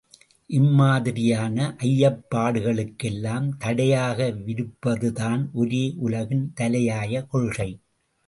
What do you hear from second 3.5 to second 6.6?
தடையாகவிருப்பதுதான் ஒரே யுலகின்